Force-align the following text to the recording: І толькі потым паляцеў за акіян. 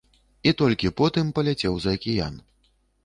І 0.51 0.53
толькі 0.61 0.89
потым 1.01 1.29
паляцеў 1.41 1.73
за 1.85 1.95
акіян. 1.99 2.45